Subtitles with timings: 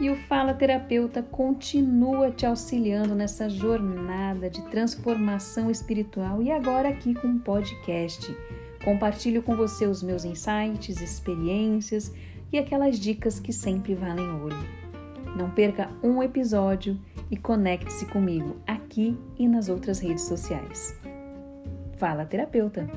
[0.00, 7.14] E o Fala Terapeuta continua te auxiliando nessa jornada de transformação espiritual e agora aqui
[7.14, 8.32] com um podcast.
[8.84, 12.12] Compartilho com você os meus insights, experiências
[12.52, 14.56] e aquelas dicas que sempre valem ouro.
[15.36, 16.96] Não perca um episódio
[17.28, 20.96] e conecte-se comigo aqui e nas outras redes sociais.
[21.96, 22.88] Fala Terapeuta!